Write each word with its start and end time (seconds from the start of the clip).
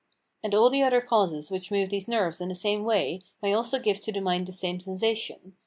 And 0.43 0.55
all 0.55 0.71
the 0.71 0.81
other 0.81 0.99
causes 0.99 1.51
which 1.51 1.69
move 1.69 1.91
these 1.91 2.07
nerves 2.07 2.41
in 2.41 2.49
the 2.49 2.55
same 2.55 2.83
way 2.85 3.21
may 3.39 3.53
also 3.53 3.77
give 3.77 3.99
to 3.99 4.11
the 4.11 4.19
mind 4.19 4.47
the 4.47 4.51
same 4.51 4.79
sensation. 4.79 5.55